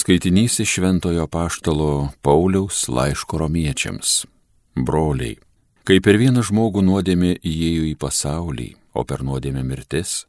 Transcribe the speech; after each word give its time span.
Skaitinys 0.00 0.60
iš 0.60 0.70
Šventojo 0.74 1.26
Paštalo 1.26 2.08
Pauliaus 2.22 2.88
laiško 2.88 3.38
romiečiams. 3.38 4.26
Broliai, 4.74 5.34
kaip 5.84 6.06
per 6.06 6.16
vieną 6.16 6.40
žmogų 6.48 6.80
nuodėmė 6.86 7.34
įėjo 7.36 7.82
į 7.84 7.98
pasaulį, 8.00 8.68
o 8.96 9.04
per 9.04 9.20
nuodėmę 9.20 9.60
mirtis, 9.60 10.22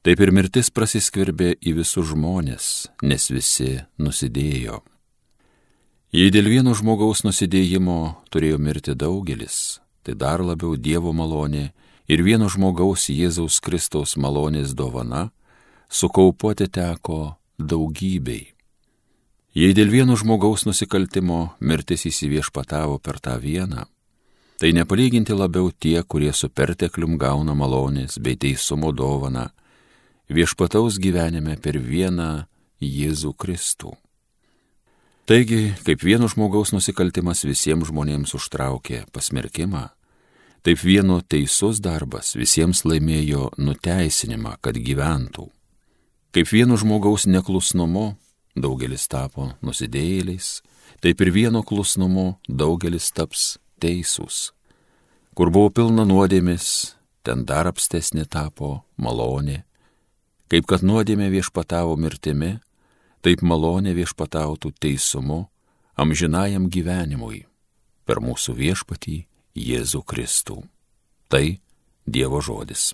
taip 0.00 0.22
ir 0.24 0.32
mirtis 0.32 0.72
prasiskverbė 0.72 1.50
į 1.60 1.74
visus 1.82 2.06
žmonės, 2.14 2.68
nes 3.04 3.26
visi 3.28 3.74
nusidėjo. 4.00 4.78
Jei 6.16 6.32
dėl 6.32 6.48
vieno 6.48 6.72
žmogaus 6.72 7.20
nusidėjimo 7.26 7.98
turėjo 8.32 8.56
mirti 8.56 8.94
daugelis, 8.96 9.82
tai 10.00 10.14
dar 10.16 10.40
labiau 10.40 10.78
Dievo 10.80 11.12
malonė 11.12 11.66
ir 12.08 12.24
vieno 12.24 12.48
žmogaus 12.48 13.10
Jėzaus 13.12 13.60
Kristaus 13.60 14.16
malonės 14.16 14.72
dovana 14.72 15.26
sukaupuoti 15.92 16.70
teko 16.72 17.20
daugybei. 17.60 18.49
Jei 19.50 19.74
dėl 19.74 19.88
vieno 19.90 20.14
žmogaus 20.14 20.62
nusikaltimo 20.62 21.56
mirtis 21.58 22.04
įsiviešpatavo 22.06 23.00
per 23.02 23.16
tą 23.18 23.34
vieną, 23.42 23.82
tai 24.62 24.70
nepalyginti 24.76 25.34
labiau 25.34 25.72
tie, 25.74 26.04
kurie 26.06 26.30
su 26.30 26.46
perteklium 26.54 27.16
gauna 27.18 27.56
malonės 27.58 28.20
bei 28.22 28.38
teisumo 28.38 28.92
dovana, 28.94 29.48
viešpataus 30.30 31.00
gyvenime 31.02 31.58
per 31.58 31.80
vieną 31.82 32.46
Jėzų 32.78 33.34
Kristų. 33.34 33.96
Taigi, 35.26 35.74
kaip 35.82 36.06
vieno 36.06 36.30
žmogaus 36.30 36.70
nusikaltimas 36.70 37.42
visiems 37.42 37.90
žmonėms 37.90 38.36
užtraukė 38.38 39.02
pasmerkimą, 39.10 39.88
taip 40.62 40.78
vieno 40.78 41.20
teisus 41.26 41.82
darbas 41.82 42.36
visiems 42.38 42.86
laimėjo 42.86 43.50
nuteisinimą, 43.58 44.60
kad 44.62 44.78
gyventų. 44.78 45.50
Kaip 46.30 46.54
vieno 46.54 46.78
žmogaus 46.78 47.26
neklusnumu 47.26 48.14
daugelis 48.56 49.06
tapo 49.10 49.50
nusidėjėliais, 49.62 50.60
taip 51.02 51.20
ir 51.20 51.30
vieno 51.34 51.62
klusnumu 51.66 52.38
daugelis 52.48 53.10
taps 53.12 53.58
teisūs. 53.82 54.50
Kur 55.34 55.52
buvo 55.54 55.70
pilna 55.70 56.04
nuodėmis, 56.04 56.96
ten 57.22 57.44
dar 57.46 57.70
apstesnė 57.70 58.26
tapo 58.26 58.82
malonė. 58.96 59.62
Kaip 60.50 60.66
kad 60.66 60.82
nuodėmė 60.82 61.30
viešpatavo 61.30 61.94
mirtimi, 61.96 62.58
taip 63.22 63.44
malonė 63.46 63.94
viešpatautų 63.94 64.74
teisumu 64.82 65.44
amžinajam 66.00 66.66
gyvenimui 66.72 67.44
per 68.08 68.22
mūsų 68.24 68.56
viešpatį 68.58 69.18
Jėzų 69.54 70.02
Kristų. 70.06 70.62
Tai 71.30 71.44
Dievo 72.10 72.40
žodis. 72.42 72.90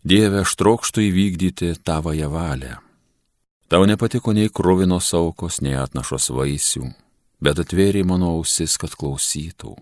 Dieve, 0.00 0.40
aš 0.40 0.54
trokštų 0.56 1.02
įvykdyti 1.10 1.74
tavąją 1.84 2.30
valią. 2.32 2.78
Tau 3.68 3.84
nepatiko 3.84 4.32
nei 4.32 4.48
krovinos 4.48 5.12
aukos, 5.14 5.60
nei 5.60 5.76
atnašos 5.76 6.30
vaisių, 6.32 6.88
bet 7.44 7.60
atvėrė 7.60 8.00
mano 8.08 8.32
ausis, 8.38 8.78
kad 8.80 8.96
klausytų. 8.96 9.76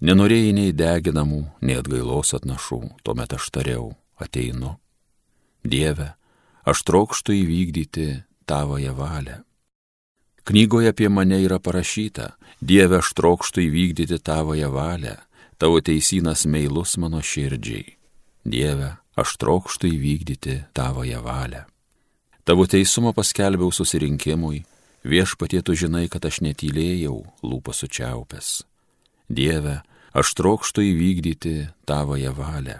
Nenorėjai 0.00 0.56
nei 0.56 0.72
deginamų, 0.72 1.42
nei 1.60 1.76
atgailos 1.76 2.32
atnašų, 2.36 2.80
tuomet 3.04 3.36
aš 3.36 3.52
tariau, 3.52 3.92
ateinu. 4.16 4.78
Dieve, 5.60 6.14
aš 6.64 6.82
trokštų 6.88 7.36
įvykdyti 7.36 8.08
tavąją 8.48 8.96
valią. 8.96 9.42
Knygoje 10.48 10.94
apie 10.94 11.08
mane 11.12 11.42
yra 11.44 11.60
parašyta, 11.60 12.36
Dieve, 12.60 13.02
aš 13.04 13.12
trokštų 13.12 13.68
įvykdyti 13.68 14.16
tavąją 14.16 14.72
valią, 14.72 15.18
tavo 15.60 15.80
teisinas 15.84 16.48
meilus 16.48 16.96
mano 16.96 17.20
širdžiai. 17.20 17.98
Dieve, 18.46 18.96
aš 19.16 19.36
trokštų 19.40 19.90
įvykdyti 19.96 20.56
tavoje 20.76 21.18
valią. 21.24 21.64
Tavo 22.46 22.66
teisumą 22.70 23.10
paskelbiau 23.16 23.72
susirinkimui, 23.74 24.62
viešpatie 25.02 25.62
tu 25.66 25.74
žinai, 25.74 26.06
kad 26.12 26.22
aš 26.28 26.42
netylėjau 26.46 27.24
lūpas 27.42 27.82
sučiaupęs. 27.82 28.62
Dieve, 29.26 29.80
aš 30.14 30.34
trokštų 30.38 30.84
įvykdyti 30.92 31.54
tavoje 31.88 32.30
valią. 32.30 32.78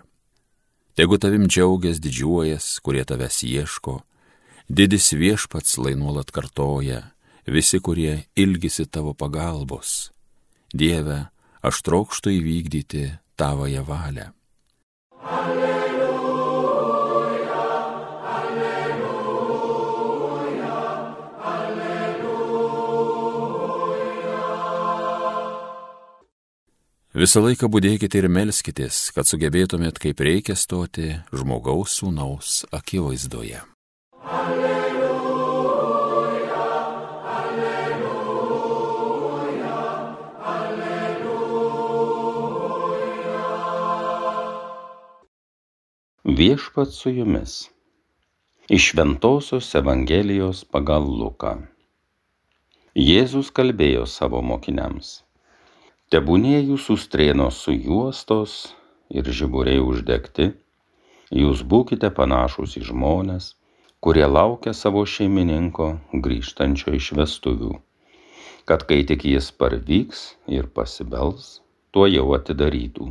Tegu 0.96 1.18
tavim 1.20 1.48
džiaugias 1.48 1.98
didžiuojas, 2.00 2.78
kurie 2.84 3.02
tavęs 3.04 3.42
ieško, 3.44 3.98
didis 4.68 5.10
viešpats 5.12 5.76
lai 5.82 5.96
nuolat 5.98 6.30
kartoja, 6.30 7.02
visi, 7.44 7.80
kurie 7.80 8.24
ilgisi 8.36 8.86
tavo 8.86 9.12
pagalbos. 9.12 10.12
Dieve, 10.72 11.26
aš 11.60 11.82
trokštų 11.84 12.38
įvykdyti 12.38 13.06
tavoje 13.36 13.82
valią. 13.82 14.30
Alleluja. 15.26 15.65
Visą 27.16 27.40
laiką 27.40 27.70
būdėkite 27.72 28.18
ir 28.20 28.26
melskitės, 28.28 28.96
kad 29.16 29.24
sugebėtumėt 29.24 29.96
kaip 30.02 30.18
reikia 30.20 30.52
stoti 30.52 31.14
žmogaus 31.32 31.94
sūnaus 31.96 32.58
akivaizdoje. 32.76 33.62
Alleluja. 34.20 34.76
Viešpat 46.36 46.92
su 46.92 47.16
jumis. 47.16 47.58
Iš 48.68 48.92
Ventosios 49.00 49.72
Evangelijos 49.80 50.66
pagal 50.68 51.08
Luką. 51.08 51.64
Jėzus 52.92 53.48
kalbėjo 53.56 54.04
savo 54.04 54.44
mokiniams 54.44 55.22
tebūnie 56.14 56.60
jūsų 56.62 56.94
strėnos 57.02 57.56
sujuostos 57.64 58.52
ir 59.10 59.26
žiburiai 59.38 59.80
uždegti, 59.82 60.52
jūs 61.34 61.64
būkite 61.66 62.12
panašus 62.14 62.76
į 62.78 62.84
žmonės, 62.92 63.54
kurie 63.98 64.26
laukia 64.30 64.70
savo 64.70 65.02
šeimininko 65.02 65.88
grįžtančio 66.26 66.94
iš 66.94 67.10
vestuvių, 67.18 67.72
kad 68.70 68.86
kai 68.86 69.00
tik 69.08 69.26
jis 69.26 69.50
parvyks 69.50 70.22
ir 70.46 70.70
pasibels, 70.70 71.60
tuo 71.90 72.06
jau 72.06 72.28
atidarytų. 72.38 73.10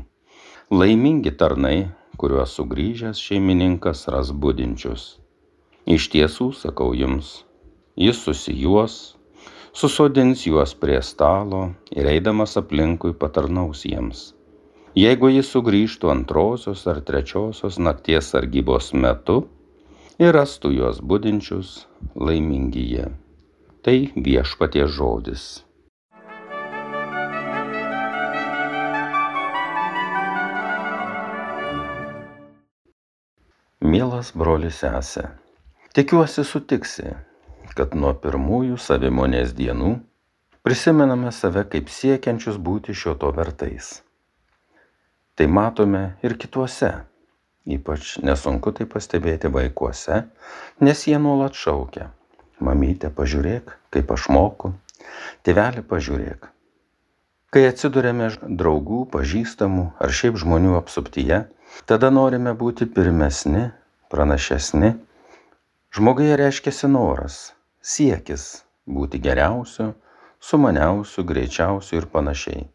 Laimingi 0.72 1.36
tarnai, 1.36 1.90
kuriuos 2.16 2.56
sugrįžęs 2.56 3.20
šeimininkas 3.20 4.08
ras 4.08 4.32
būdinčius. 4.32 5.18
Iš 5.86 6.08
tiesų, 6.16 6.54
sakau 6.56 6.94
jums, 6.96 7.42
jis 8.00 8.24
susijuos 8.24 9.15
susodins 9.76 10.46
juos 10.48 10.72
prie 10.80 11.02
stalo 11.04 11.74
ir 11.92 12.08
eidamas 12.08 12.54
aplinkui 12.62 13.12
patarnaus 13.20 13.82
jiems. 13.84 14.32
Jeigu 14.96 15.28
jis 15.34 15.50
sugrįžtų 15.52 16.12
antrosios 16.14 16.86
ar 16.88 17.02
trečiosios 17.04 17.76
nakties 17.84 18.32
sargybos 18.32 18.94
metu 18.96 19.42
ir 20.16 20.32
rastų 20.32 20.72
juos 20.78 21.04
būdinčius, 21.04 21.74
laimingi 22.16 22.86
jie. 22.94 23.10
Tai 23.84 23.98
viešpatie 24.16 24.88
žodis. 24.88 25.44
Mielas 33.84 34.32
brolis 34.32 34.80
sesė, 34.80 35.28
tikiuosi 35.94 36.48
sutiksi, 36.48 37.12
kad 37.76 37.96
nuo 38.00 38.14
pirmųjų 38.24 38.78
savimonės 38.80 39.52
dienų 39.56 39.98
prisimename 40.66 41.30
save 41.36 41.66
kaip 41.70 41.92
siekiančius 41.92 42.56
būti 42.58 42.96
šio 42.98 43.14
to 43.22 43.30
vertais. 43.36 44.00
Tai 45.36 45.48
matome 45.52 46.04
ir 46.24 46.38
kituose, 46.40 46.92
ypač 47.68 48.16
nesunku 48.24 48.72
tai 48.78 48.88
pastebėti 48.90 49.52
vaikuose, 49.52 50.24
nes 50.80 51.04
jie 51.06 51.20
nuolat 51.20 51.58
šaukia. 51.60 52.10
Mamytė, 52.64 53.12
pažiūrėk, 53.12 53.74
kaip 53.92 54.14
aš 54.16 54.30
moku, 54.32 54.72
tėvelį 55.44 55.84
pažiūrėk. 55.90 56.48
Kai 57.52 57.66
atsidurėme 57.68 58.30
draugų, 58.48 59.02
pažįstamų 59.12 59.90
ar 60.00 60.16
šiaip 60.16 60.40
žmonių 60.40 60.78
apsuptyje, 60.80 61.42
tada 61.86 62.12
norime 62.16 62.56
būti 62.56 62.88
pirmesni, 62.88 63.68
pranašesni. 64.12 64.96
Žmoguje 65.96 66.40
reiškia 66.40 66.88
noras 66.92 67.55
siekis 67.86 68.46
būti 68.98 69.20
geriausiu, 69.22 69.92
sumaniausiu, 70.50 71.26
greičiausiu 71.32 72.00
ir 72.02 72.08
panašiai. 72.16 72.66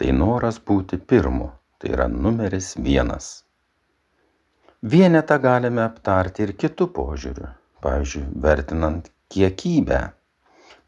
Tai 0.00 0.12
noras 0.16 0.58
būti 0.70 0.96
pirmu, 1.12 1.50
tai 1.78 1.92
yra 1.96 2.08
numeris 2.08 2.72
vienas. 2.88 3.30
Vienetą 4.80 5.36
galime 5.44 5.84
aptarti 5.84 6.46
ir 6.46 6.54
kitų 6.62 6.88
požiūrių, 6.96 7.50
pavyzdžiui, 7.84 8.24
vertinant 8.46 9.10
kiekybę. 9.34 10.00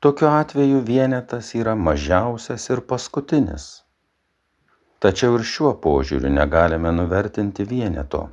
Tokiu 0.03 0.31
atveju 0.33 0.81
vienetas 0.89 1.53
yra 1.55 1.75
mažiausias 1.77 2.71
ir 2.73 2.81
paskutinis. 2.89 3.67
Tačiau 5.03 5.37
ir 5.37 5.45
šiuo 5.45 5.75
požiūriu 5.85 6.33
negalime 6.33 6.93
nuvertinti 6.97 7.69
vieneto. 7.69 8.31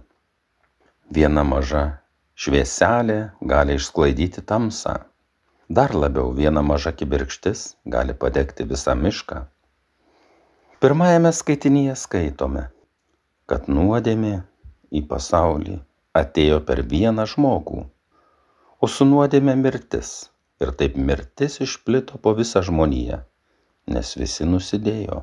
Viena 1.11 1.43
maža 1.43 1.83
švieselė 2.39 3.19
gali 3.51 3.75
išsklaidyti 3.75 4.45
tamsą. 4.47 4.93
Dar 5.69 5.91
labiau 5.91 6.29
viena 6.37 6.61
maža 6.63 6.93
kibirkštis 6.95 7.63
gali 7.95 8.15
padegti 8.21 8.65
visą 8.69 8.95
mišką. 8.95 9.41
Pirmajame 10.79 11.33
skaitinyje 11.35 11.97
skaitome, 11.99 12.63
kad 13.51 13.67
nuodėmė 13.67 14.33
į 14.95 15.03
pasaulį 15.11 15.75
atėjo 16.21 16.63
per 16.71 16.85
vieną 16.95 17.27
žmogų, 17.33 17.83
o 18.79 18.87
su 18.87 19.09
nuodėmė 19.11 19.59
mirtis. 19.59 20.15
Ir 20.63 20.71
taip 20.79 20.95
mirtis 20.95 21.59
išplito 21.63 22.17
po 22.23 22.33
visą 22.35 22.63
žmoniją, 22.67 23.21
nes 23.95 24.15
visi 24.19 24.47
nusidėjo. 24.47 25.21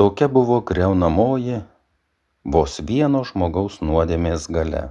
Tokia 0.00 0.28
buvo 0.32 0.62
greunamoji 0.68 1.62
vos 2.44 2.80
vieno 2.88 3.20
žmogaus 3.28 3.82
nuodėmės 3.84 4.48
gale. 4.52 4.90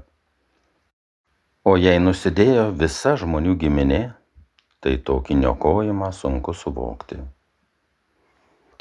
O 1.62 1.76
jei 1.78 2.00
nusidėjo 2.02 2.72
visa 2.74 3.12
žmonių 3.22 3.52
giminė, 3.62 4.00
tai 4.82 4.96
tokį 4.98 5.36
niokojimą 5.44 6.08
sunku 6.18 6.56
suvokti. 6.58 7.20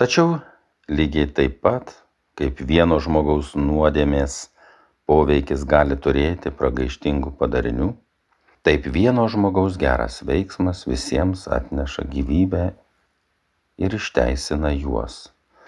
Tačiau 0.00 0.38
lygiai 0.88 1.28
taip 1.28 1.58
pat, 1.60 1.92
kaip 2.40 2.64
vieno 2.64 2.96
žmogaus 3.04 3.52
nuodėmės 3.52 4.38
poveikis 5.04 5.68
gali 5.68 6.00
turėti 6.00 6.54
pragaištingų 6.56 7.34
padarinių, 7.36 7.92
taip 8.64 8.88
vieno 8.88 9.28
žmogaus 9.28 9.76
geras 9.76 10.22
veiksmas 10.24 10.86
visiems 10.88 11.44
atneša 11.52 12.08
gyvybę 12.08 12.66
ir 13.76 14.00
išteisina 14.00 14.72
juos. 14.72 15.26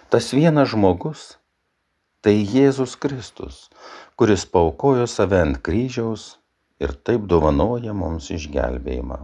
Tas 0.09 0.33
vienas 0.33 0.73
žmogus- 0.73 1.37
tai 2.25 2.41
Jėzus 2.41 2.97
Kristus, 2.97 3.69
kuris 4.17 4.49
paukojo 4.49 5.05
save 5.05 5.45
ant 5.45 5.61
kryžiaus 5.61 6.39
ir 6.83 6.95
taip 7.07 7.27
dovanoja 7.31 7.95
mums 7.95 8.31
išgelbėjimą. 8.35 9.19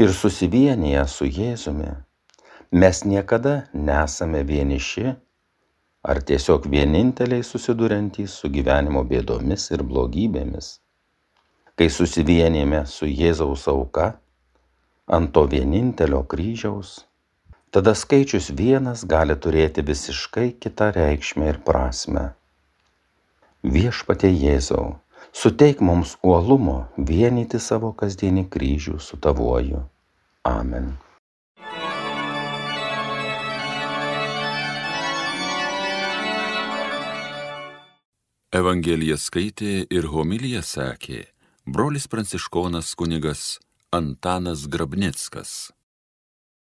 Ir 0.00 0.14
susivienyje 0.16 1.02
su 1.12 1.26
Jėzumi 1.28 1.90
mes 2.72 3.02
niekada 3.04 3.56
nesame 3.74 4.40
vieniši 4.48 5.10
ar 6.02 6.22
tiesiog 6.24 6.68
vieninteliai 6.72 7.44
susiduriantys 7.44 8.38
su 8.40 8.48
gyvenimo 8.48 9.02
bėdomis 9.04 9.68
ir 9.74 9.84
blogybėmis. 9.84 10.78
Kai 11.76 11.88
susivienėme 11.92 12.84
su 12.88 13.08
Jėzaus 13.08 13.66
auka 13.68 14.14
ant 15.10 15.32
to 15.34 15.44
vienintelio 15.52 16.22
kryžiaus, 16.32 16.94
tada 17.74 17.92
skaičius 17.98 18.50
vienas 18.56 19.04
gali 19.04 19.36
turėti 19.36 19.84
visiškai 19.84 20.48
kitą 20.62 20.90
reikšmę 20.96 21.52
ir 21.52 21.60
prasme. 21.66 22.30
Viešpatie 23.60 24.30
Jėzau, 24.32 24.94
suteik 25.32 25.80
mums 25.80 26.16
uolumo 26.22 26.84
vienyti 26.96 27.60
savo 27.60 27.92
kasdienį 27.92 28.48
kryžių 28.50 28.98
su 29.00 29.16
tavuoju. 29.16 29.84
Amen. 30.44 30.92
Evangeliją 38.50 39.14
skaitė 39.14 39.84
ir 39.94 40.08
homiliją 40.10 40.62
sakė 40.66 41.20
brolis 41.70 42.08
pranciškonas 42.10 42.96
kunigas 42.98 43.60
Antanas 43.94 44.66
Grabnickas. 44.66 45.70